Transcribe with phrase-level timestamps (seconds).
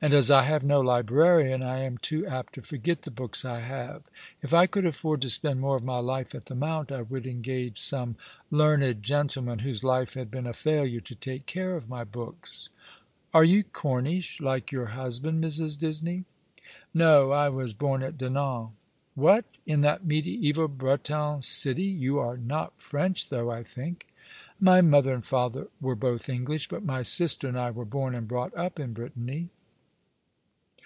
[0.00, 3.58] And as I have no librarian I am too apt to forget the books I
[3.62, 4.04] have.
[4.42, 7.26] If I could afford to spend more of my life at the Mount, I would
[7.26, 8.14] engage some
[8.48, 12.70] learned gentleman, whose life had been a failure, to take care of my books.
[13.34, 15.76] Are you Cornish, like your husband, Mrs.
[15.76, 16.24] Disney?""
[16.94, 17.32] No.
[17.32, 18.68] I was born at Dinan.""
[19.26, 19.46] What!
[19.66, 21.82] in that mediaeval Breton city?
[21.86, 24.06] You are not French, though, I think?"
[24.44, 28.28] *' My mother and father were both English, but my sister and I were born and
[28.28, 29.48] brought up in Brittany."